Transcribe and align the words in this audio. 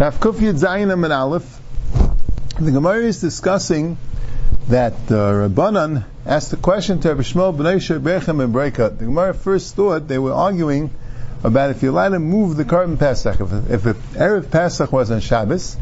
Daf 0.00 0.14
Kuf 0.14 0.36
Yud 0.36 0.58
Zayin 0.58 0.90
and 0.90 1.12
Aleph. 1.12 1.60
The 2.58 2.70
Gemara 2.70 3.04
is 3.04 3.20
discussing 3.20 3.98
that 4.68 4.94
uh, 4.94 5.46
Rabbanan 5.46 6.04
asked 6.24 6.54
a 6.54 6.56
question 6.56 7.00
to 7.00 7.08
Rabbi 7.10 7.20
Shmuel 7.20 7.54
B'nai 7.54 7.76
Sherbechem 7.76 8.42
and 8.42 8.54
Breika. 8.54 8.96
The 8.96 9.04
Gemara 9.04 9.34
first 9.34 9.76
thought 9.76 10.08
they 10.08 10.18
were 10.18 10.32
arguing 10.32 10.90
about 11.44 11.68
if 11.68 11.82
you 11.82 11.90
allowed 11.90 12.14
to 12.16 12.18
move 12.18 12.56
the 12.56 12.64
korban 12.64 12.98
Pesach. 12.98 13.42
If, 13.42 13.52
if 13.70 13.82
the 13.82 13.92
Erev 14.18 14.50
Pesach 14.50 14.90
was 14.90 15.10
on 15.10 15.20
Shabbos, 15.20 15.76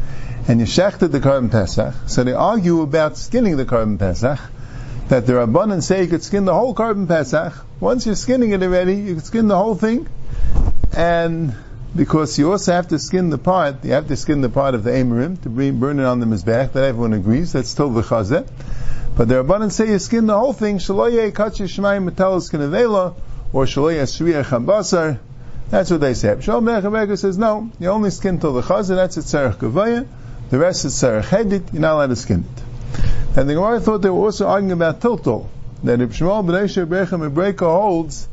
and 0.49 0.59
you 0.59 0.65
shechted 0.65 1.13
the 1.13 1.21
korban 1.21 1.49
Pesach, 1.49 1.95
so 2.07 2.25
they 2.25 2.33
argue 2.33 2.81
about 2.81 3.15
skinning 3.15 3.55
the 3.55 3.63
korban 3.63 3.97
Pesach, 3.97 4.37
that 5.07 5.27
the 5.27 5.31
Rabbanan 5.31 5.81
say 5.81 6.03
you 6.03 6.09
could 6.09 6.23
skin 6.23 6.43
the 6.43 6.53
whole 6.53 6.75
korban 6.75 7.07
Pesach. 7.07 7.53
Once 7.79 8.05
you're 8.05 8.15
skinning 8.15 8.51
it 8.51 8.61
already, 8.63 8.95
you 8.95 9.15
could 9.15 9.25
skin 9.25 9.47
the 9.47 9.55
whole 9.55 9.75
thing. 9.75 10.09
And 10.91 11.55
because 11.95 12.37
you 12.37 12.51
also 12.51 12.73
have 12.73 12.87
to 12.89 12.99
skin 12.99 13.29
the 13.29 13.37
part, 13.37 13.83
you 13.83 13.91
have 13.93 14.07
to 14.07 14.15
skin 14.15 14.41
the 14.41 14.49
part 14.49 14.75
of 14.75 14.83
the 14.83 14.91
Amorim 14.91 15.41
to 15.41 15.49
burn 15.49 15.99
it 15.99 16.05
on 16.05 16.19
the 16.19 16.25
Mizbech, 16.25 16.73
that 16.73 16.83
everyone 16.83 17.13
agrees, 17.13 17.53
that's 17.53 17.69
still 17.69 17.89
the 17.89 18.01
Chazet. 18.01 18.47
But 19.17 19.27
the 19.27 19.43
Rabbanan 19.43 19.71
say 19.71 19.89
you 19.89 19.99
skin 19.99 20.27
the 20.27 20.37
whole 20.37 20.53
thing, 20.53 20.77
Shaloye 20.77 21.31
Kachi 21.31 21.65
Shemaim 21.65 22.09
Metalus 22.09 22.51
Kinavela, 22.51 23.15
or 23.51 23.65
Shaloye 23.65 24.03
Shriya 24.03 24.43
Chambasar, 24.43 25.19
that's 25.69 25.91
what 25.91 26.01
they 26.01 26.13
say. 26.13 26.39
Shalom 26.39 26.65
Nechemega 26.65 27.17
says, 27.17 27.37
no, 27.37 27.71
you 27.79 27.89
only 27.89 28.11
skin 28.11 28.39
till 28.39 28.53
the 28.53 28.61
Chazet, 28.61 28.95
that's 28.95 29.17
a 29.17 29.21
Tzarech 29.21 29.55
Gavaya, 29.55 30.07
the 30.49 30.59
rest 30.59 30.85
is 30.85 30.93
Tzarech 30.93 31.23
Hedit, 31.23 31.73
you're 31.73 31.81
not 31.81 31.95
allowed 31.95 32.07
to 32.07 32.15
skin 32.15 32.43
it. 32.43 32.63
And 33.37 33.49
the 33.49 33.55
Gemara 33.55 33.79
thought 33.79 34.01
they 34.01 34.09
were 34.09 34.25
also 34.25 34.47
arguing 34.47 34.71
about 34.71 34.99
Tiltol, 34.99 35.47
that 35.83 36.01
if 36.01 36.11
Shmuel 36.11 36.45
B'nai 36.45 36.85
Brechem 36.87 37.29
Ebreka 37.29 37.61
holds 37.61 38.27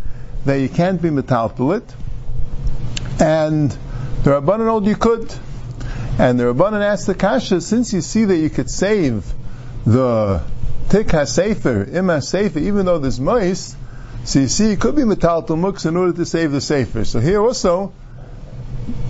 that 0.45 0.57
you 0.57 0.69
can't 0.69 1.01
be 1.01 1.09
metalpil 1.11 1.77
it, 1.77 1.95
and 3.21 3.71
the 4.23 4.31
Rabbanan 4.31 4.67
told 4.67 4.87
you 4.87 4.97
could. 4.97 5.33
And 6.19 6.41
the 6.41 6.45
Rabbanan 6.45 6.83
asked 6.83 7.07
the 7.07 7.15
Kasha, 7.15 7.61
since 7.61 7.93
you 7.93 8.01
see 8.01 8.25
that 8.25 8.37
you 8.37 8.51
could 8.51 8.71
save 8.71 9.25
the 9.85 10.43
Tik 10.89 11.09
HaSefer, 11.09 11.93
Im 11.93 12.07
HaSefer, 12.07 12.57
even 12.57 12.87
though 12.87 12.99
there's 12.99 13.21
mice, 13.21 13.77
so 14.25 14.41
you 14.41 14.49
see, 14.49 14.73
it 14.73 14.81
could 14.81 14.97
be 14.97 15.05
metal 15.05 15.43
to 15.43 15.53
muks 15.53 15.87
in 15.87 15.97
order 15.97 16.13
to 16.13 16.25
save 16.25 16.51
the 16.51 16.61
sefer. 16.61 17.05
So 17.05 17.21
here 17.21 17.41
also, 17.41 17.93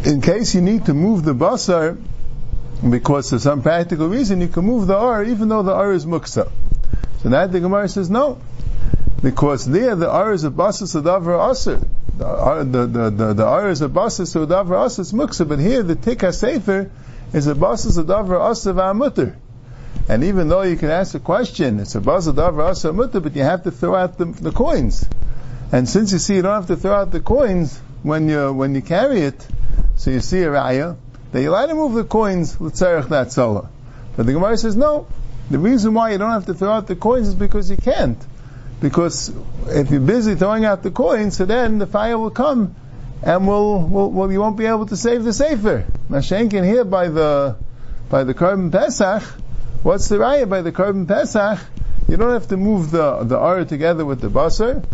in 0.05 0.21
case 0.21 0.55
you 0.55 0.61
need 0.61 0.84
to 0.87 0.95
move 0.95 1.25
the 1.25 1.34
basar, 1.34 1.99
because 2.91 3.33
of 3.33 3.41
some 3.41 3.62
practical 3.62 4.09
reason, 4.09 4.43
you 4.43 4.49
can 4.49 4.67
move 4.67 4.87
the 4.87 4.97
R 4.97 5.25
even 5.25 5.49
though 5.49 5.62
the 5.62 5.73
R 5.73 5.93
is 5.93 6.05
muksa. 6.05 6.51
So 7.23 7.31
now 7.31 7.47
the 7.47 7.61
Gemara 7.61 7.89
says 7.89 8.11
no, 8.11 8.39
because 9.23 9.65
there 9.65 9.97
the 9.97 10.11
R 10.11 10.34
is 10.34 10.45
a 10.45 10.51
basar 10.51 10.84
sadavar 10.84 11.51
aser 11.51 11.81
the 12.17 12.86
the 12.86 13.11
the 13.11 13.34
the 13.34 13.84
a 13.84 13.89
basis 13.89 14.33
so 14.33 14.47
davar 14.47 14.84
asas 14.84 15.12
muksa, 15.12 15.47
but 15.47 15.59
here 15.59 15.83
the 15.83 15.95
tikka 15.95 16.33
sefer 16.33 16.91
is 17.33 17.47
a 17.47 17.55
basis 17.55 17.97
of 17.97 18.06
davar 18.06 18.41
asav 18.41 18.91
amutter. 18.91 19.36
And 20.09 20.25
even 20.25 20.48
though 20.48 20.62
you 20.62 20.77
can 20.77 20.91
ask 20.91 21.14
a 21.14 21.20
question, 21.20 21.81
it's 21.81 21.94
a 21.94 22.00
basis 22.00 22.28
of 22.28 22.37
davar 22.37 22.70
asav 22.70 22.94
mutter, 22.94 23.20
but 23.20 23.37
you 23.37 23.42
have 23.42 23.64
to 23.64 23.70
throw 23.70 23.94
out 23.94 24.17
the, 24.17 24.25
the 24.27 24.53
coins. 24.53 25.06
And 25.72 25.89
since 25.89 26.12
you 26.12 26.19
see 26.19 26.37
you 26.37 26.42
don't 26.42 26.55
have 26.55 26.69
to 26.69 26.77
throw 26.77 26.94
out 26.94 27.11
the 27.11 27.20
coins 27.20 27.78
when 28.03 28.28
you 28.28 28.53
when 28.53 28.75
you 28.75 28.83
carry 28.83 29.20
it, 29.20 29.47
so 29.97 30.11
you 30.11 30.20
see 30.20 30.42
a 30.42 30.48
raya 30.48 30.97
that 31.33 31.42
you 31.42 31.50
like 31.50 31.69
to 31.69 31.75
move 31.75 31.94
the 31.94 32.05
coins 32.05 32.59
l'tzarech 32.61 33.09
that 33.09 33.33
sola. 33.33 33.69
But 34.17 34.27
the 34.27 34.33
Gemara 34.33 34.56
says 34.56 34.77
no. 34.77 35.06
The 35.50 35.59
reason 35.59 35.94
why 35.94 36.12
you 36.12 36.19
don't 36.19 36.31
have 36.31 36.47
to 36.47 36.55
throw 36.55 36.70
out 36.70 36.87
the 36.87 36.97
coins 36.97 37.28
is 37.28 37.34
because 37.34 37.70
you 37.70 37.77
can't 37.77 38.19
because 38.81 39.33
if 39.67 39.91
you're 39.91 40.01
busy 40.01 40.35
throwing 40.35 40.65
out 40.65 40.83
the 40.83 40.91
coins, 40.91 41.37
so 41.37 41.45
then 41.45 41.79
the 41.79 41.87
fire 41.87 42.19
will 42.19 42.31
come, 42.31 42.75
and 43.23 43.47
will 43.47 43.81
will 43.81 44.11
will 44.11 44.33
you 44.33 44.41
won't 44.41 44.57
be 44.57 44.67
able 44.67 44.87
to 44.87 44.97
save 44.97 45.25
the 45.25 45.33
sefer. 45.33 45.85
Mashenkin 46.11 46.65
here 46.65 46.85
by 46.85 47.09
the 47.09 47.57
by 48.11 48.25
the 48.25 48.35
korban 48.35 48.71
pesach. 48.71 49.23
What's 49.83 50.09
the 50.09 50.17
raya 50.17 50.49
by 50.49 50.63
the 50.63 50.73
korban 50.73 51.09
pesach? 51.09 51.59
You 52.09 52.17
don't 52.17 52.33
have 52.33 52.49
to 52.49 52.57
move 52.57 52.91
the 52.91 53.25
the 53.25 53.39
ar 53.39 53.65
together 53.65 54.05
with 54.05 54.21
the 54.21 54.29
basar. 54.29 54.84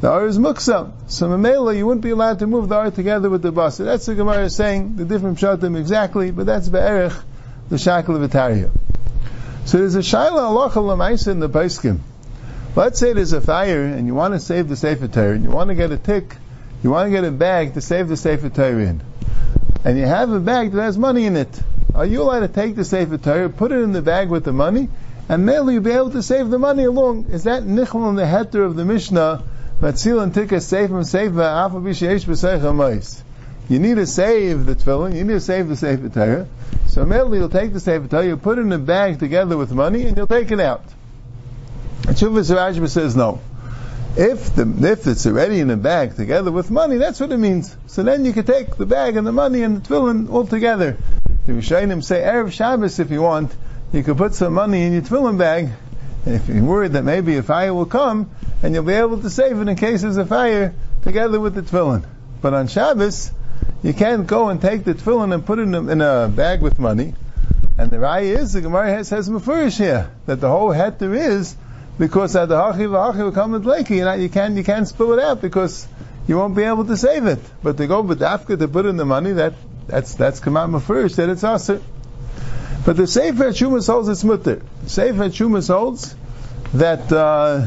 The 0.00 0.10
ar 0.10 0.26
is 0.26 0.38
muksa. 0.38 0.92
So 1.06 1.28
memela, 1.28 1.76
you 1.76 1.86
wouldn't 1.86 2.02
be 2.02 2.10
allowed 2.10 2.40
to 2.40 2.46
move 2.46 2.68
the 2.68 2.76
ar 2.76 2.90
together 2.90 3.30
with 3.30 3.42
the 3.42 3.52
basar. 3.52 3.86
That's 3.86 4.06
the 4.06 4.14
Gemara 4.14 4.50
saying 4.50 4.96
the 4.96 5.04
different 5.04 5.38
pshatim 5.38 5.78
exactly, 5.78 6.30
but 6.30 6.46
that's 6.46 6.68
be'erich 6.68 7.14
the 7.70 7.78
shackle 7.78 8.22
of 8.22 8.30
Itaria. 8.30 8.70
So 9.64 9.78
there's 9.78 9.94
a 9.94 10.00
shaila 10.00 10.70
lemaisa 10.74 11.28
in 11.28 11.40
the 11.40 11.48
Paiskim. 11.48 12.00
Let's 12.76 12.98
say 12.98 13.12
there's 13.12 13.32
a 13.32 13.40
fire 13.40 13.84
and 13.84 14.08
you 14.08 14.16
want 14.16 14.34
to 14.34 14.40
save 14.40 14.68
the 14.68 14.74
Sefer 14.74 15.06
Torah, 15.06 15.36
and 15.36 15.44
you 15.44 15.50
want 15.50 15.68
to 15.68 15.76
get 15.76 15.92
a 15.92 15.96
tick, 15.96 16.36
you 16.82 16.90
want 16.90 17.06
to 17.06 17.10
get 17.10 17.22
a 17.22 17.30
bag 17.30 17.74
to 17.74 17.80
save 17.80 18.08
the 18.08 18.16
Sefer 18.16 18.48
Torah 18.48 18.82
in. 18.82 19.00
And 19.84 19.96
you 19.96 20.06
have 20.06 20.32
a 20.32 20.40
bag 20.40 20.72
that 20.72 20.82
has 20.82 20.98
money 20.98 21.26
in 21.26 21.36
it. 21.36 21.62
Are 21.94 22.04
you 22.04 22.22
allowed 22.22 22.40
to 22.40 22.48
take 22.48 22.74
the 22.74 22.84
Sefer 22.84 23.16
Torah, 23.16 23.48
put 23.48 23.70
it 23.70 23.76
in 23.76 23.92
the 23.92 24.02
bag 24.02 24.28
with 24.28 24.44
the 24.44 24.52
money, 24.52 24.88
and 25.28 25.48
then 25.48 25.68
you'll 25.68 25.82
be 25.84 25.92
able 25.92 26.10
to 26.10 26.22
save 26.22 26.50
the 26.50 26.58
money 26.58 26.82
along? 26.82 27.26
Is 27.26 27.44
that 27.44 27.64
nichol 27.64 28.08
in 28.08 28.16
the 28.16 28.24
heter 28.24 28.64
of 28.64 28.74
the 28.74 28.84
Mishnah? 28.84 29.44
Matzil 29.80 30.20
and 30.20 30.34
tikka 30.34 30.60
save 30.60 30.88
from 30.88 30.98
alpha 31.40 31.76
b'sheish 31.76 33.22
You 33.68 33.78
need 33.78 33.94
to 33.94 34.06
save 34.08 34.66
the 34.66 34.74
tefillin, 34.74 35.14
you 35.14 35.22
need 35.22 35.34
to 35.34 35.40
save 35.40 35.68
the 35.68 35.76
Sefer 35.76 36.08
Torah. 36.08 36.48
So 36.88 37.02
immediately 37.02 37.38
you'll 37.38 37.48
take 37.50 37.72
the 37.72 37.78
Sefer 37.78 38.08
Torah, 38.08 38.26
you 38.26 38.36
put 38.36 38.58
it 38.58 38.62
in 38.62 38.72
a 38.72 38.78
bag 38.78 39.20
together 39.20 39.56
with 39.56 39.70
money, 39.70 40.06
and 40.06 40.16
you'll 40.16 40.26
take 40.26 40.50
it 40.50 40.58
out. 40.58 40.82
Chuvas 42.12 42.54
Rajba 42.54 42.88
says 42.88 43.16
no. 43.16 43.40
If 44.16 44.54
the 44.54 44.62
if 44.92 45.06
it's 45.06 45.26
already 45.26 45.58
in 45.60 45.70
a 45.70 45.76
bag 45.76 46.14
together 46.14 46.52
with 46.52 46.70
money, 46.70 46.98
that's 46.98 47.18
what 47.18 47.32
it 47.32 47.38
means. 47.38 47.74
So 47.86 48.02
then 48.02 48.24
you 48.24 48.32
can 48.32 48.44
take 48.44 48.76
the 48.76 48.86
bag 48.86 49.16
and 49.16 49.26
the 49.26 49.32
money 49.32 49.62
and 49.62 49.78
the 49.82 49.88
tefillin 49.88 50.30
all 50.30 50.46
together. 50.46 50.98
The 51.46 51.52
Rishonim 51.52 52.04
say 52.04 52.20
Erev 52.20 52.52
Shabbos 52.52 52.98
if 52.98 53.10
you 53.10 53.22
want, 53.22 53.56
you 53.92 54.02
can 54.02 54.16
put 54.16 54.34
some 54.34 54.52
money 54.52 54.82
in 54.82 54.92
your 54.92 55.02
tefillin 55.02 55.38
bag. 55.38 55.70
And 56.26 56.34
if 56.34 56.46
you're 56.48 56.62
worried 56.62 56.92
that 56.92 57.04
maybe 57.04 57.36
a 57.36 57.42
fire 57.42 57.72
will 57.72 57.86
come, 57.86 58.30
and 58.62 58.74
you'll 58.74 58.84
be 58.84 58.92
able 58.92 59.20
to 59.22 59.30
save 59.30 59.58
it 59.58 59.68
in 59.68 59.76
case 59.76 60.02
there's 60.02 60.16
a 60.16 60.26
fire 60.26 60.74
together 61.02 61.40
with 61.40 61.54
the 61.54 61.62
tefillin. 61.62 62.04
But 62.40 62.54
on 62.54 62.68
Shabbos, 62.68 63.32
you 63.82 63.94
can't 63.94 64.26
go 64.26 64.50
and 64.50 64.60
take 64.60 64.84
the 64.84 64.94
tefillin 64.94 65.32
and 65.32 65.44
put 65.44 65.58
it 65.58 65.62
in 65.62 65.74
a, 65.74 65.88
in 65.88 66.00
a 66.02 66.28
bag 66.28 66.60
with 66.60 66.78
money. 66.78 67.14
And 67.76 67.90
the 67.90 67.96
raya 67.96 68.38
is 68.38 68.52
the 68.52 68.60
Gemara 68.60 69.02
says 69.04 69.28
mafurish 69.28 69.78
here 69.78 70.10
that 70.26 70.40
the 70.40 70.48
whole 70.48 70.68
heter 70.68 71.16
is 71.16 71.56
because 71.98 72.34
at 72.36 72.48
the 72.48 72.56
hachi 72.56 72.88
v'hachi 72.88 73.18
will 73.18 73.32
come 73.32 73.52
with 73.52 73.64
leki, 73.64 73.96
you, 73.96 74.04
know, 74.04 74.14
you 74.14 74.28
can't 74.28 74.56
you 74.56 74.64
can't 74.64 74.88
spill 74.88 75.12
it 75.12 75.20
out 75.20 75.40
because 75.40 75.86
you 76.26 76.36
won't 76.36 76.56
be 76.56 76.62
able 76.62 76.84
to 76.86 76.96
save 76.96 77.26
it. 77.26 77.40
But 77.62 77.76
to 77.76 77.86
go 77.86 78.00
with 78.00 78.20
dafka 78.20 78.58
to 78.58 78.68
put 78.68 78.86
in 78.86 78.96
the 78.96 79.04
money, 79.04 79.32
that 79.32 79.54
that's 79.86 80.14
that's 80.14 80.40
kamama 80.40 80.82
first 80.82 81.16
that 81.16 81.28
it's 81.28 81.44
aser. 81.44 81.80
But 82.84 82.96
the 82.96 83.06
Sefer 83.06 83.50
Shumas 83.50 83.86
holds 83.86 84.08
it's 84.08 84.24
mutter. 84.24 84.62
Sefer 84.86 85.30
Shumas 85.30 85.68
holds 85.68 86.14
that 86.74 87.10
uh, 87.12 87.66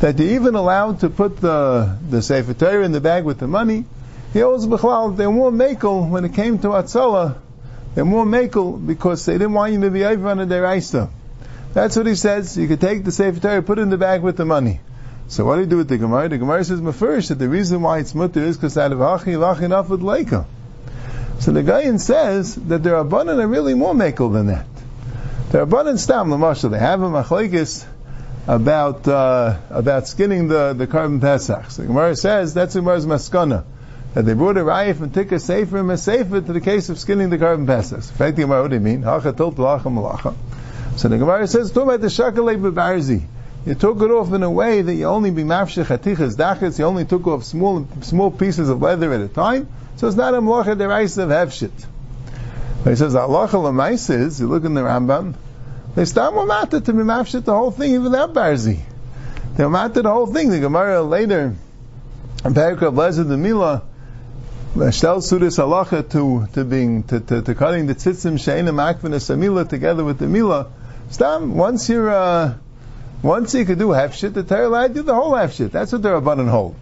that 0.00 0.18
you're 0.18 0.34
even 0.34 0.54
allowed 0.54 1.00
to 1.00 1.10
put 1.10 1.38
the 1.38 1.98
the 2.08 2.22
Sefer 2.22 2.54
Torah 2.54 2.84
in 2.84 2.92
the 2.92 3.00
bag 3.00 3.24
with 3.24 3.38
the 3.38 3.48
money. 3.48 3.84
He 4.32 4.38
holds 4.38 4.66
b'chlal 4.66 5.16
they're 5.16 5.30
more 5.30 5.50
makel 5.50 6.08
when 6.08 6.24
it 6.24 6.34
came 6.34 6.58
to 6.60 6.68
Atzala. 6.68 7.36
They're 7.94 8.04
more 8.04 8.24
makel 8.24 8.86
because 8.86 9.26
they 9.26 9.34
didn't 9.34 9.52
want 9.52 9.72
you 9.72 9.80
to 9.82 9.90
be 9.90 10.04
over 10.04 10.28
under 10.28 10.46
their 10.46 10.62
Eista. 10.62 11.10
That's 11.72 11.96
what 11.96 12.06
he 12.06 12.14
says. 12.14 12.56
You 12.56 12.68
could 12.68 12.80
take 12.80 13.04
the 13.04 13.12
Sefer 13.12 13.40
Torah, 13.40 13.62
put 13.62 13.78
it 13.78 13.82
in 13.82 13.90
the 13.90 13.98
bag 13.98 14.22
with 14.22 14.36
the 14.36 14.44
money. 14.44 14.80
So 15.28 15.46
what 15.46 15.54
do 15.54 15.60
you 15.62 15.66
do 15.66 15.78
with 15.78 15.88
the 15.88 15.96
Gemara? 15.96 16.28
The 16.28 16.36
Gemara 16.36 16.62
says 16.64 16.80
first 16.96 17.30
that 17.30 17.38
the 17.38 17.48
reason 17.48 17.80
why 17.80 18.00
it's 18.00 18.14
mutter 18.14 18.40
is 18.40 18.58
because 18.58 18.76
out 18.76 18.92
of 18.92 19.00
achi 19.00 19.32
lachin 19.32 19.62
enough 19.62 19.88
with 19.88 20.02
leika. 20.02 20.44
So 21.40 21.52
the 21.52 21.62
Gayan 21.62 21.98
says 21.98 22.54
that 22.54 22.82
there 22.82 22.96
are 22.96 23.00
abundant 23.00 23.40
are 23.40 23.46
really 23.46 23.74
more 23.74 23.94
mekel 23.94 24.32
than 24.32 24.48
that. 24.48 24.66
There 25.50 25.60
are 25.60 25.64
abundant 25.64 26.00
stam 26.00 26.30
l'mashal. 26.30 26.70
They 26.70 26.78
have 26.78 27.00
a 27.00 27.08
machlekes 27.08 27.86
about 28.46 29.08
uh, 29.08 29.56
about 29.70 30.06
skinning 30.06 30.48
the 30.48 30.74
the 30.74 30.86
korban 30.86 31.20
pesach. 31.20 31.70
So 31.70 31.82
the 31.82 31.88
Gemara 31.88 32.14
says 32.16 32.52
that's 32.52 32.74
the 32.74 32.80
Gemara's 32.80 33.06
maskana 33.06 33.64
that 34.12 34.26
they 34.26 34.34
brought 34.34 34.58
a 34.58 34.60
raya 34.60 34.94
from 34.94 35.10
tikka 35.10 35.38
sefer 35.38 35.78
and 35.78 35.98
sefer 35.98 36.42
to 36.42 36.52
the 36.52 36.60
case 36.60 36.90
of 36.90 36.98
skinning 36.98 37.30
the 37.30 37.38
korban 37.38 37.66
pesach. 37.66 37.98
In 37.98 38.02
fact, 38.02 38.36
the 38.36 38.42
Gemara 38.42 38.62
what 38.62 38.68
do 38.68 38.74
you 38.74 38.80
mean? 38.80 39.02
Hacha 39.02 39.32
tol 39.32 39.52
malacha. 39.52 40.34
So 40.96 41.08
the 41.08 41.18
Gemara 41.18 41.46
says, 41.46 41.72
the 41.72 41.80
shakalei 41.80 42.60
bebarzi. 42.60 43.22
You 43.64 43.74
took 43.74 44.02
it 44.02 44.10
off 44.10 44.32
in 44.32 44.42
a 44.42 44.50
way 44.50 44.82
that 44.82 44.94
you 44.94 45.06
only 45.06 45.30
be 45.30 45.44
mafshech 45.44 45.84
hatichas 45.84 46.34
dachas, 46.34 46.78
you 46.78 46.84
only 46.84 47.04
took 47.04 47.26
off 47.28 47.44
small 47.44 47.86
small 48.00 48.30
pieces 48.30 48.68
of 48.68 48.82
leather 48.82 49.12
at 49.12 49.20
a 49.20 49.28
time, 49.28 49.68
so 49.96 50.08
it's 50.08 50.16
not 50.16 50.34
a 50.34 50.40
malacha 50.40 50.76
deraisa 50.76 51.22
of 51.22 51.28
hefshit. 51.30 51.70
But 52.82 52.90
he 52.90 52.96
says, 52.96 53.14
Allah 53.14 53.44
is, 53.44 54.40
you 54.40 54.48
look 54.48 54.64
in 54.64 54.74
the 54.74 54.80
Rambam, 54.80 55.34
they 55.94 56.04
start 56.06 56.34
mamata 56.34 56.84
to 56.84 56.92
be 56.92 57.00
mafshit 57.00 57.44
the 57.44 57.54
whole 57.54 57.70
thing 57.70 57.92
even 57.92 58.04
without 58.04 58.34
barzi. 58.34 58.80
They 59.56 59.64
mamata 59.64 60.02
the 60.02 60.10
whole 60.10 60.26
thing. 60.26 60.50
The 60.50 60.58
Gemara 60.58 61.02
later, 61.02 61.54
in 62.44 62.54
paragraph 62.54 62.94
Lezer 62.94 63.28
the 63.28 63.36
Mila, 63.36 63.82
Shtel 64.74 65.18
Sudas 65.18 65.58
Halacha 65.58 66.10
to, 66.10 66.48
to 66.54 66.64
being, 66.64 67.04
to, 67.04 67.20
to, 67.20 67.42
to 67.42 67.54
cutting 67.54 67.86
the 67.86 67.94
tzitzim 67.94 68.42
she'ena 68.42 68.72
makvin 68.72 69.12
samila 69.12 69.68
together 69.68 70.02
with 70.02 70.18
the 70.18 70.26
mila, 70.26 70.70
Stam, 71.12 71.56
once 71.56 71.90
you're, 71.90 72.08
uh, 72.08 72.54
once 73.22 73.52
you 73.52 73.66
could 73.66 73.78
do 73.78 73.90
half 73.90 74.14
shit, 74.14 74.32
the 74.32 74.42
Torah 74.42 74.68
allowed 74.68 74.96
you 74.96 75.02
the 75.02 75.14
whole 75.14 75.34
half 75.34 75.52
shit. 75.52 75.70
That's 75.70 75.92
what 75.92 76.00
the 76.00 76.08
Rabbanan 76.08 76.48
hold. 76.48 76.74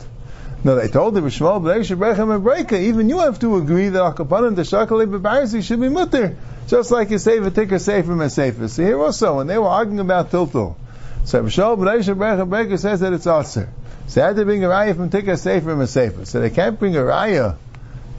No, 0.62 0.76
they 0.76 0.86
told 0.86 1.16
him, 1.16 1.24
Shmuel 1.24 1.60
b'nei 1.60 1.96
brechem 1.96 2.32
and 2.32 2.44
breika. 2.44 2.80
Even 2.80 3.08
you 3.08 3.18
have 3.18 3.40
to 3.40 3.56
agree 3.56 3.88
that 3.88 3.98
akapanim 3.98 4.54
the 4.54 4.62
shakalei 4.62 5.10
b'barzi 5.10 5.64
should 5.64 5.80
be 5.80 5.88
mutter, 5.88 6.36
just 6.68 6.92
like 6.92 7.10
you 7.10 7.18
save 7.18 7.44
a 7.44 7.50
ticker 7.50 7.80
safer 7.80 8.22
and 8.22 8.30
safer. 8.30 8.68
So 8.68 8.84
here 8.84 9.00
also, 9.00 9.38
when 9.38 9.48
they 9.48 9.58
were 9.58 9.66
arguing 9.66 9.98
about 9.98 10.30
tiltul, 10.30 10.76
so 11.24 11.42
Shmuel 11.42 11.76
b'nei 11.76 12.14
brechem 12.14 12.48
breika 12.48 12.78
says 12.78 13.00
that 13.00 13.12
it's 13.12 13.26
aser. 13.26 13.68
So 14.06 14.20
they 14.20 14.26
had 14.28 14.36
to 14.36 14.44
bring 14.44 14.62
a 14.62 14.68
raya 14.68 14.94
from 14.94 15.10
ticker 15.10 15.36
safer 15.36 15.72
and 15.72 15.88
safer. 15.88 16.24
So 16.24 16.40
they 16.40 16.50
can't 16.50 16.78
bring 16.78 16.94
a 16.94 17.00
raya 17.00 17.56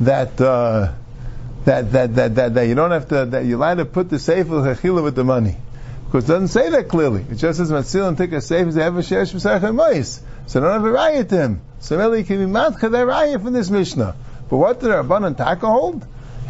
that. 0.01 0.41
Uh, 0.41 0.91
that, 1.63 1.91
that, 1.91 2.15
that, 2.15 2.35
that, 2.35 2.53
that 2.55 2.63
you 2.63 2.73
don't 2.73 2.89
have 2.89 3.07
to, 3.09 3.23
that 3.23 3.45
you're 3.45 3.59
allowed 3.59 3.75
to 3.75 3.85
put 3.85 4.09
the 4.09 4.17
sefer 4.17 4.49
chachila 4.49 5.03
with 5.03 5.13
the 5.13 5.23
money. 5.23 5.57
Because 6.11 6.25
it 6.25 6.33
doesn't 6.33 6.49
say 6.49 6.69
that 6.71 6.89
clearly. 6.89 7.25
It 7.31 7.35
just 7.35 7.59
says 7.59 7.71
Matzil 7.71 8.05
and 8.05 8.17
take 8.17 8.33
a 8.33 8.41
safe 8.41 8.67
and 8.67 8.75
have 8.75 8.97
a 8.97 8.99
shesh 8.99 9.33
b'sach 9.33 9.63
and 9.63 10.05
So 10.45 10.59
don't 10.59 10.73
have 10.73 10.83
a 10.83 10.91
riot 10.91 11.29
to 11.29 11.37
him. 11.37 11.61
So 11.79 11.97
really 11.97 12.25
can 12.25 12.45
be 12.45 12.51
matcha 12.51 12.91
that 12.91 13.07
riot 13.07 13.41
from 13.41 13.53
this 13.53 13.69
Mishnah. 13.69 14.13
But 14.49 14.57
what 14.57 14.81
did 14.81 14.89
Rabban 14.89 15.37
Taka 15.37 15.65
hold? 15.65 16.05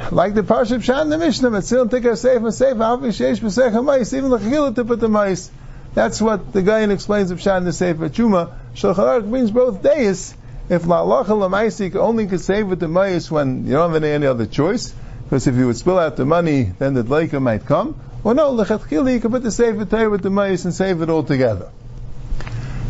Like 0.09 0.33
the 0.33 0.41
Parshab 0.41 0.81
Shan 0.81 1.09
the 1.09 1.19
Mishnah, 1.19 1.51
Matzil 1.51 1.83
and 1.83 1.91
take 1.91 2.05
a 2.05 2.17
safe 2.17 2.41
and 2.41 2.51
safe 2.51 2.77
have 2.77 3.03
a 3.03 3.09
shesh 3.09 3.39
b'sach 3.39 3.77
and 3.77 4.13
even 4.13 4.31
the 4.31 4.39
chachila 4.39 4.73
to 4.73 4.83
put 4.83 4.99
the 4.99 5.09
mice. 5.09 5.51
That's 5.93 6.19
what 6.19 6.53
the 6.53 6.63
guy 6.63 6.81
explains 6.89 7.29
of 7.29 7.39
Shan 7.39 7.63
the 7.63 7.71
Sefer 7.71 8.09
Chuma. 8.09 8.55
Shulchan 8.73 9.29
brings 9.29 9.51
both 9.51 9.83
days. 9.83 10.33
If 10.69 10.85
la'alacha 10.85 11.27
la'maisi 11.27 11.95
only 11.97 12.25
could 12.25 12.41
save 12.41 12.65
with 12.65 12.79
the 12.79 12.87
mice 12.87 13.29
when 13.29 13.67
you 13.67 13.73
don't 13.73 13.93
have 13.93 14.03
any 14.03 14.25
other 14.25 14.47
choice, 14.47 14.91
because 15.25 15.45
if 15.45 15.53
you 15.53 15.67
would 15.67 15.77
spill 15.77 15.99
out 15.99 16.15
the 16.15 16.25
money, 16.25 16.63
then 16.79 16.95
the 16.95 17.03
dleika 17.03 17.39
might 17.39 17.67
come. 17.67 17.99
Well, 18.23 18.35
no, 18.35 18.53
lechatchila, 18.53 19.13
you 19.13 19.19
can 19.19 19.31
put 19.31 19.41
the 19.41 19.51
sefer 19.51 19.83
Torah 19.83 20.09
with 20.09 20.21
the 20.21 20.29
mayas 20.29 20.65
and 20.65 20.73
save 20.73 21.01
it 21.01 21.09
all 21.09 21.23
together. 21.23 21.71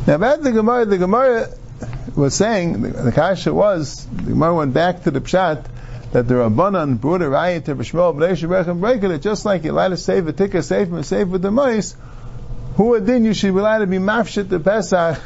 Now, 0.06 0.16
about 0.16 0.44
the 0.44 0.51
Gemara, 0.51 0.86
the 0.86 0.98
Gemara 0.98 1.48
was 2.18 2.33
saying, 2.33 2.81
the, 2.81 2.89
the 2.89 3.12
kasha 3.13 3.54
was, 3.54 4.06
the 4.07 4.24
Gemara 4.24 4.54
went 4.56 4.74
back 4.74 5.04
to 5.04 5.12
the 5.12 5.22
pshat, 5.22 5.66
that 6.12 6.28
the 6.28 6.33
Rabbanan 6.33 7.00
brought 7.00 7.22
a 7.22 7.30
riot 7.30 7.66
to 7.66 7.75
Bishmol, 7.75 8.13
B'nei 8.13 8.31
Shebech 8.31 8.80
break 8.81 9.04
it, 9.04 9.22
just 9.22 9.45
like 9.45 9.63
you 9.63 9.72
allowed 9.72 9.89
to 9.89 9.98
save 9.98 10.28
a 10.28 10.33
ticker, 10.33 10.62
save 10.62 10.92
and 10.92 11.06
save 11.06 11.30
with 11.30 11.42
the 11.42 11.51
mice, 11.51 11.95
who 12.75 13.00
then 13.00 13.24
you 13.24 13.34
should 13.34 13.54
be 13.54 13.60
allowed 13.62 13.80
to 13.80 13.88
be 13.88 14.00
mafshit 14.00 14.50
the 14.50 14.60
Pesach, 14.60 15.18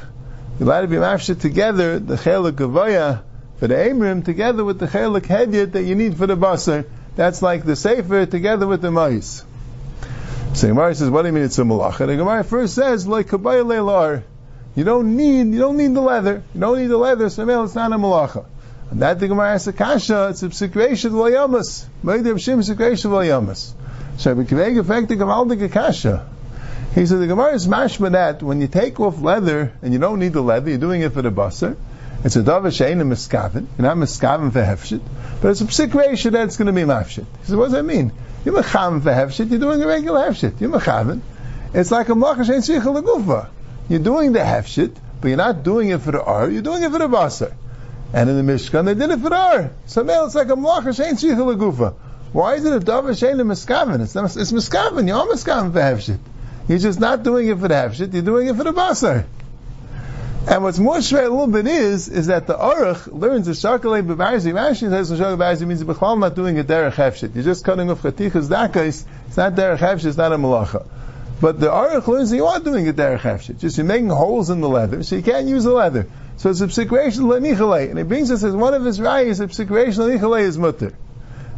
you're 0.60 0.70
allowed 0.70 0.82
to 0.82 0.88
be 0.88 0.98
mafshit 0.98 1.42
together, 1.42 1.98
the 1.98 2.16
chelik 2.16 2.52
gavoya, 2.52 3.24
for 3.58 3.68
the 3.68 3.74
Amrim, 3.74 4.24
together 4.24 4.64
with 4.64 4.78
the 4.78 4.86
chelik 4.86 5.22
hedyet 5.22 5.72
that 5.72 5.84
you 5.84 5.96
need 5.96 6.16
for 6.16 6.28
the 6.28 6.38
basar, 6.38 6.86
that's 7.16 7.42
like 7.42 7.66
the 7.66 7.76
Sefer 7.76 8.28
together 8.28 8.68
with 8.68 8.84
the 8.84 8.92
mice. 8.92 9.44
So 10.56 10.70
Gemara 10.70 10.96
says, 10.96 11.10
what 11.10 11.24
do 11.24 11.28
you 11.28 11.34
mean 11.34 11.44
it's 11.44 11.60
a 11.60 11.64
malacha? 11.64 12.08
The 12.08 12.16
Gemara 12.16 12.46
first 12.46 12.76
says, 12.76 13.06
like 13.06 13.28
leilar. 13.28 14.24
You 14.74 14.86
don't 14.86 15.18
need, 15.18 15.54
you 15.54 15.60
don't 15.60 15.76
need 15.76 15.94
the 15.94 16.00
leather. 16.00 16.44
You 16.54 16.62
don't 16.62 16.78
need 16.78 16.88
the 16.88 16.98
leather, 16.98 17.30
so 17.30 17.64
it's 17.64 17.76
not 17.76 17.92
a 17.92 17.98
malacha. 17.98 18.46
And 18.90 19.02
that 19.02 19.20
the 19.20 19.28
Gemara 19.28 19.56
asks 19.56 19.68
a 19.68 19.74
kasha, 19.74 20.30
it's 20.30 20.44
a 20.44 20.48
psikration 20.48 21.12
l'yamas. 21.12 21.86
Meidim 22.06 22.36
shim 22.36 22.64
psikration 22.64 23.12
l'yamas. 23.12 23.74
So 24.18 24.34
we 24.34 24.46
can 24.46 24.58
make 24.58 24.78
effect 24.78 25.10
the 25.10 25.18
Gavaldik 25.18 25.70
kasha. 25.74 26.26
He 26.94 27.06
said 27.06 27.20
the 27.20 27.28
Gemara 27.28 27.54
is 27.54 27.68
that 27.68 28.42
when 28.42 28.62
you 28.62 28.68
take 28.68 28.98
off 29.02 29.20
leather 29.20 29.74
and 29.82 29.92
you 29.92 30.00
don't 30.00 30.20
need 30.20 30.32
the 30.32 30.42
leather, 30.42 30.70
you're 30.70 30.80
doing 30.80 31.02
it 31.02 31.12
for 31.12 31.22
the 31.22 31.32
basar. 31.32 31.76
It's 32.24 32.38
a 32.38 32.44
davar 32.44 32.72
shein 32.72 33.02
a 33.02 33.04
miskaven. 33.04 33.68
You're 33.78 33.94
not 33.94 33.98
miskaven 33.98 34.54
for 34.54 34.62
hefshit, 34.62 35.02
but 35.42 35.50
it's 35.50 35.60
a 35.60 35.66
psikration 35.66 36.32
that 36.32 36.46
it's 36.46 36.56
going 36.56 36.68
to 36.68 36.72
be 36.72 36.84
mafshit. 36.84 37.26
He 37.42 37.48
said, 37.48 37.58
what 37.58 37.66
does 37.66 37.74
that 37.74 37.84
mean? 37.84 38.14
You're 38.46 38.54
mechaven 38.54 39.02
for 39.02 39.10
hefshit. 39.10 39.50
You're 39.50 39.60
doing 39.60 39.82
a 39.82 39.88
regular 39.88 40.30
hefshit. 40.30 40.62
You're 40.62 40.70
mechaven. 40.70 41.22
It's 41.74 41.90
like 41.90 42.10
a 42.10 42.14
malacha 42.14 42.46
shein 42.46 42.60
tzricha 42.60 43.02
legufa. 43.02 43.50
You're 43.90 44.00
doing 44.00 44.34
the 44.34 44.40
hefshit, 44.40 44.96
but 45.20 45.30
you're 45.30 45.38
not 45.38 45.64
doing 45.64 45.90
it 45.90 46.02
for 46.02 46.12
the 46.12 46.24
ar. 46.24 46.50
You're 46.50 46.62
doing 46.62 46.84
it 46.84 46.92
for 46.92 47.00
the 47.00 47.08
basar. 47.08 47.54
And 48.14 48.30
in 48.30 48.46
the 48.46 48.54
Mishkan, 48.54 48.86
they 48.86 48.94
did 48.94 49.10
it 49.10 49.20
for 49.20 49.30
the 49.30 49.36
ar. 49.36 49.72
So 49.88 50.04
now 50.04 50.26
it's 50.26 50.36
like 50.36 50.50
a 50.50 50.56
malacha 50.56 50.94
shein 50.94 51.14
tzricha 51.14 51.56
legufa. 51.56 51.96
Why 52.34 52.54
is 52.54 52.66
it 52.66 52.74
a 52.74 52.80
davar 52.80 53.12
shein 53.12 53.42
miskaven? 53.42 54.02
It's 54.02 54.14
not. 54.14 54.26
It's 54.38 54.52
miskaven. 54.52 55.08
You're 55.08 55.26
miskaven 55.26 55.74
for 55.74 55.80
hefshit. 55.80 56.20
You're 56.68 56.78
just 56.78 57.00
not 57.00 57.24
doing 57.24 57.48
it 57.48 57.58
for 57.58 57.68
the 57.68 57.74
hefshit. 57.74 58.14
You're 58.14 58.22
doing 58.22 58.48
it 58.48 58.56
for 58.56 58.64
the 58.64 58.74
basar. 58.74 59.26
And 60.48 60.62
what's 60.62 60.78
more 60.78 61.02
straight 61.02 61.26
a 61.26 61.30
little 61.30 61.48
bit 61.48 61.66
is, 61.66 62.08
is 62.08 62.28
that 62.28 62.46
the 62.46 62.54
Aruch 62.54 63.12
learns 63.12 63.48
the 63.48 63.54
Shakalei 63.54 64.06
Bebarzi. 64.06 64.54
Rashi 64.54 64.90
says 64.90 65.10
the 65.10 65.16
Shakalei 65.16 65.38
Bebarzi 65.38 65.66
means 65.66 65.84
Bechal 65.84 66.20
not 66.20 66.36
doing 66.36 66.60
a 66.60 66.64
Derech 66.64 66.94
Hefshit. 66.94 67.34
You're 67.34 67.44
just 67.44 67.66
cutting 67.66 67.90
off 67.90 68.04
Chatichas 68.04 68.48
Dakais. 68.48 69.06
It's 69.28 69.38
not 69.38 69.56
Derech 69.56 69.80
Hefshit, 69.80 70.06
it's 70.06 70.18
not 70.18 70.32
a 70.34 70.38
Malacha. 70.38 70.86
But 71.42 71.60
the 71.60 71.68
Aruch 71.68 72.06
learns 72.06 72.30
that 72.30 72.36
you 72.36 72.46
are 72.46 72.60
doing 72.60 72.88
a 72.88 72.94
Derech 72.94 73.22
Hefshit. 73.22 73.58
Just 73.58 73.78
you're 73.78 73.88
making 73.88 74.10
holes 74.10 74.52
in 74.52 74.62
the 74.62 74.70
leather, 74.70 75.02
so 75.02 75.16
you 75.16 75.24
can't 75.24 75.48
use 75.48 75.64
the 75.64 75.74
leather. 75.74 76.08
So 76.38 76.52
it's 76.52 76.62
a 76.62 76.68
psikration 76.68 77.22
lenichalei. 77.22 77.90
And 77.90 77.98
it 77.98 78.08
brings 78.08 78.30
us 78.30 78.44
as 78.44 78.56
one 78.56 78.76
of 78.76 78.86
his 78.86 79.00
rayas, 79.00 79.40
a 79.40 79.48
psikration 79.48 79.98
lenichalei 79.98 80.42
is 80.42 80.60
mutter. 80.60 80.94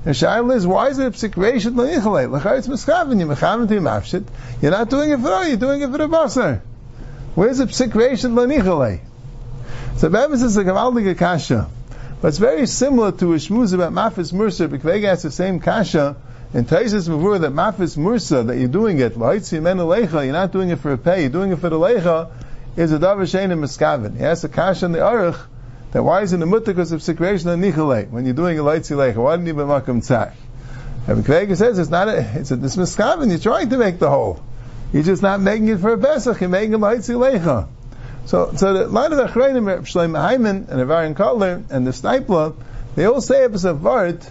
And 0.05 0.15
Shaila 0.15 0.55
is, 0.55 0.65
why 0.65 0.89
is 0.89 0.99
it 0.99 1.07
a 1.07 1.11
psikration 1.11 1.73
lenichalei? 1.73 2.31
L'chayr 2.31 2.57
it's 2.59 2.67
mischavin, 2.67 3.19
you're. 3.19 4.23
You're 4.61 4.71
not 4.71 4.89
doing 4.89 5.11
it 5.11 5.19
for 5.19 5.29
all, 5.29 5.45
you're 5.45 5.57
doing 5.57 5.81
it 5.81 5.91
for 5.91 5.97
the 5.97 6.07
basar. 6.07 6.61
Where's 7.37 7.59
the 7.59 7.65
psikration 7.65 8.33
lanichale? 8.33 8.99
So 9.97 10.09
Bevis 10.09 10.41
is 10.41 10.57
a 10.57 10.63
Gavaldiga 10.63 11.15
Kasha. 11.15 11.69
But 12.19 12.29
it's 12.29 12.39
very 12.39 12.65
similar 12.65 13.11
to 13.11 13.33
a 13.33 13.35
shmuz 13.35 13.75
about 13.75 13.93
Mafis 13.93 14.33
Mursa, 14.33 14.67
because 14.67 15.03
has 15.03 15.21
the 15.21 15.29
same 15.29 15.59
Kasha, 15.59 16.15
in 16.55 16.65
Taisis 16.65 17.07
Mavur 17.07 17.39
that 17.41 17.51
Mafis 17.51 17.95
Mursa, 17.95 18.47
that 18.47 18.57
you're 18.57 18.67
doing 18.67 18.97
it, 18.97 19.15
you're 19.15 20.33
not 20.33 20.51
doing 20.51 20.69
it 20.71 20.79
for 20.79 20.91
a 20.91 20.97
pay, 20.97 21.21
you're 21.21 21.29
doing 21.29 21.51
it 21.51 21.59
for 21.59 21.69
the 21.69 21.77
Lecha, 21.77 22.31
is 22.75 22.91
a 22.91 22.97
Davar 22.97 23.21
Shein 23.21 23.51
and 23.51 23.63
Miskavin. 23.63 24.17
He 24.17 24.23
has 24.23 24.43
a 24.43 24.49
Kasha 24.49 24.87
in 24.87 24.93
the 24.93 24.97
Aruch, 24.97 25.39
that 25.91 26.01
why 26.01 26.23
is 26.23 26.33
it 26.33 26.37
the 26.37 26.61
because 26.65 26.91
of 26.91 27.01
Sikration 27.01 27.55
Lanichale, 27.55 28.09
when 28.09 28.25
you're 28.25 28.33
doing 28.33 28.57
a 28.57 28.63
Leitzi 28.63 28.95
Lecha? 28.95 29.17
Why 29.17 29.35
didn't 29.35 29.45
you 29.45 29.53
be 29.53 29.59
Makam 29.59 30.01
Tzach? 30.01 30.33
Rabbi 31.05 31.21
Kvega 31.21 31.55
says 31.55 31.77
it's 31.77 31.91
not 31.91 32.07
a, 32.07 32.39
it's 32.39 32.49
a, 32.49 32.55
this 32.55 32.77
Miskavin, 32.77 33.29
you're 33.29 33.37
trying 33.37 33.69
to 33.69 33.77
make 33.77 33.99
the 33.99 34.09
hole. 34.09 34.43
You're 34.93 35.03
just 35.03 35.21
not 35.21 35.41
making 35.41 35.67
it 35.67 35.79
for 35.79 35.93
a 35.93 35.97
Pesach, 35.97 36.39
you're 36.39 36.49
making 36.49 36.73
it 36.73 36.79
La'itzi 36.79 37.15
Lecha. 37.15 37.67
So, 38.25 38.53
so 38.55 38.73
the 38.73 38.87
line 38.87 39.11
of 39.11 39.17
the 39.17 39.27
Achrayim, 39.27 39.81
Shleim 39.81 40.17
Hyman 40.17 40.67
and 40.69 40.81
Avarian 40.81 41.13
Kotler 41.13 41.63
and 41.69 41.85
the 41.85 41.91
Steipler, 41.91 42.55
they 42.95 43.05
all 43.05 43.21
say 43.21 43.43
a 43.43 43.49
Vart 43.49 44.29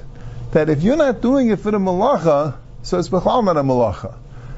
that 0.52 0.68
if 0.68 0.82
you're 0.82 0.96
not 0.96 1.20
doing 1.20 1.50
it 1.50 1.60
for 1.60 1.70
the 1.70 1.78
Malacha, 1.78 2.56
so 2.82 2.98
it's 2.98 3.08
Bechal 3.08 3.44
not 3.44 3.56
a 3.56 3.62
Malacha. 3.62 4.14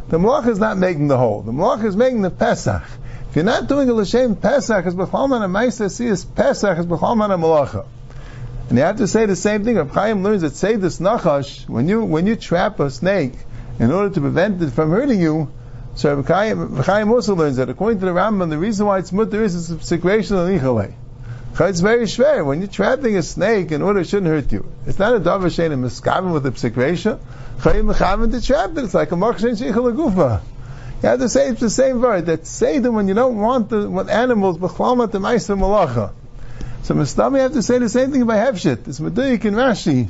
The 0.08 0.18
Malacha 0.18 0.48
is 0.48 0.58
not 0.58 0.78
making 0.78 1.08
the 1.08 1.16
whole. 1.16 1.42
The 1.42 1.52
Malacha 1.52 1.84
is 1.84 1.96
making 1.96 2.22
the 2.22 2.30
Pesach. 2.30 2.82
If 3.30 3.36
you're 3.36 3.44
not 3.44 3.68
doing 3.68 3.88
a 3.90 3.92
L'Shem 3.92 4.36
Pesach, 4.36 4.86
it's 4.86 4.94
Bechal 4.94 5.28
not 5.28 5.42
a 5.42 5.48
Maisa, 5.48 5.90
see 5.90 6.06
it's 6.06 6.24
Pesach, 6.24 6.78
it's 6.78 6.86
Bechal 6.86 7.16
not 7.16 7.30
a 7.30 7.36
Malacha. 7.36 7.86
And 8.68 8.76
you 8.76 8.84
have 8.84 8.98
to 8.98 9.06
say 9.06 9.26
the 9.26 9.36
same 9.36 9.64
thing. 9.64 9.76
Reb 9.76 9.90
Chaim 9.90 10.22
learns 10.22 10.42
that 10.42 10.54
say 10.54 10.76
this 10.76 10.98
Nachash, 10.98 11.68
when 11.68 11.88
you, 11.88 12.04
when 12.04 12.26
you 12.26 12.36
trap 12.36 12.80
a 12.80 12.90
snake, 12.90 13.32
in 13.78 13.90
order 13.90 14.12
to 14.14 14.20
prevent 14.20 14.60
it 14.62 14.70
from 14.70 14.90
hurting 14.90 15.20
you, 15.20 15.50
so 15.98 16.22
Chaim 16.22 17.10
also 17.10 17.34
learns 17.34 17.56
that 17.56 17.68
according 17.68 17.98
to 17.98 18.06
the 18.06 18.12
Rambam, 18.12 18.50
the 18.50 18.56
reason 18.56 18.86
why 18.86 18.98
it's 18.98 19.10
mutter 19.10 19.42
is 19.42 19.72
it's 19.72 19.88
situation 19.88 20.36
of 20.36 20.48
nichalei. 20.48 20.94
It's 21.58 21.80
very 21.80 22.04
schwer. 22.04 22.46
When 22.46 22.60
you're 22.60 22.68
trapping 22.68 23.16
a 23.16 23.22
snake 23.24 23.72
in 23.72 23.82
order 23.82 23.98
it 23.98 24.06
shouldn't 24.06 24.28
hurt 24.28 24.52
you. 24.52 24.70
It's 24.86 25.00
not 25.00 25.16
a 25.16 25.18
davar 25.18 25.46
shein 25.46 25.72
and 25.72 25.84
miskavim 25.84 26.32
with 26.32 26.46
a 26.46 26.52
psikresha. 26.52 27.18
Chayim 27.58 27.92
mechavim 27.92 28.30
to 28.30 28.40
trap 28.40 28.70
it. 28.76 28.84
It's 28.84 28.94
like 28.94 29.10
a 29.10 29.16
makshin 29.16 29.60
sheichel 29.60 29.92
gufa. 29.92 30.40
You 31.02 31.08
have 31.08 31.18
to 31.18 31.28
say 31.28 31.48
it's 31.48 31.58
the 31.58 31.68
same 31.68 32.00
word. 32.00 32.26
That 32.26 32.46
say 32.46 32.78
them 32.78 32.94
when 32.94 33.08
you 33.08 33.14
don't 33.14 33.38
want 33.38 33.68
the 33.68 33.90
what 33.90 34.08
animals 34.08 34.58
b'chlamat 34.58 35.10
the 35.10 35.18
ma'aser 35.18 35.58
malacha. 35.58 36.12
So 36.84 36.94
Mustami 36.94 37.40
have 37.40 37.54
to 37.54 37.62
say 37.62 37.78
the 37.78 37.88
same 37.88 38.12
thing 38.12 38.24
by 38.24 38.36
Hefshit. 38.36 38.86
It's 38.86 39.00
Meduyik 39.00 39.44
in 39.44 39.54
Rashi. 39.54 40.06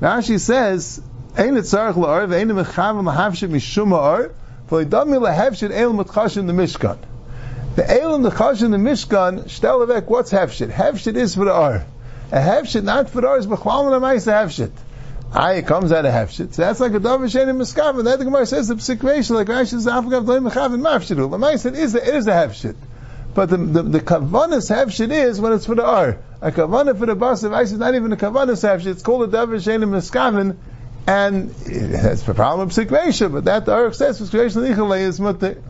Rashi 0.00 0.40
says, 0.40 1.00
Ein 1.38 1.56
it 1.56 1.60
tzarech 1.60 1.94
la'or, 1.94 2.26
ve'ein 2.26 2.50
mechavim 2.50 3.04
lahavshit 3.04 3.48
mishum 3.48 3.90
ha'or, 3.90 4.32
the 6.46 6.52
Mishkan. 6.52 6.98
The 7.74 7.82
in 7.82 8.22
the 8.22 8.64
in 8.64 8.70
the 8.70 8.78
Mishkan, 8.78 9.44
shtelevek, 9.44 10.06
what's 10.06 10.32
hefshit? 10.32 10.70
Hefshit 10.70 11.16
is 11.16 11.34
for 11.34 11.44
the 11.44 11.52
ar. 11.52 11.84
A 12.30 12.36
hefshit 12.36 12.84
not 12.84 13.10
for 13.10 13.20
the 13.20 13.28
ar 13.28 13.38
is 13.38 13.46
b'chlam 13.46 13.94
and 13.94 14.04
a 14.04 14.08
hefshit. 14.08 14.70
Aye, 15.32 15.54
it 15.54 15.66
comes 15.66 15.92
out 15.92 16.04
of 16.06 16.12
hefshit. 16.12 16.54
So 16.54 16.62
that's 16.62 16.80
like 16.80 16.92
a 16.92 17.00
davar 17.00 17.24
shein 17.24 17.48
in 17.48 17.56
miskav. 17.56 18.02
That 18.02 18.18
the 18.18 18.24
Gemara 18.24 18.46
says 18.46 18.66
the 18.68 18.78
situation 18.80 19.36
like 19.36 19.46
Rashi 19.46 19.70
says 19.70 19.86
afagav 19.86 20.24
doim 20.24 20.50
mechav 20.50 20.74
and. 20.74 20.84
The 20.84 21.38
ma'isa 21.38 21.72
is 21.76 21.94
it 21.94 22.02
is 22.02 22.26
a 22.26 22.32
hefshit. 22.32 22.74
But 23.34 23.48
the 23.50 23.56
the, 23.56 23.82
the 23.82 24.00
kavanas 24.00 24.70
hefshit 24.70 25.12
is 25.12 25.40
when 25.40 25.52
it's 25.52 25.66
for 25.66 25.76
the 25.76 25.84
ar. 25.84 26.18
A 26.40 26.50
kavana 26.50 26.98
for 26.98 27.06
the 27.06 27.14
bas 27.14 27.44
of 27.44 27.52
ice 27.52 27.70
is 27.70 27.78
not 27.78 27.94
even 27.94 28.12
a 28.12 28.16
kavanas 28.16 28.62
hefshit. 28.68 28.86
It's 28.86 29.02
called 29.02 29.32
a 29.32 29.36
davar 29.36 29.56
shein 29.56 29.82
in 29.82 29.90
miskavin 29.90 30.56
and 31.06 31.50
eh, 31.66 32.12
it's 32.12 32.26
a 32.26 32.34
problem 32.34 32.68
of 32.68 32.74
psikresha, 32.74 33.30
but 33.30 33.44
that 33.44 33.66
the 33.66 33.72
Aruch 33.72 33.94
says 33.94 34.20
psikresha 34.20 35.00
is 35.00 35.20
mutter. 35.20 35.62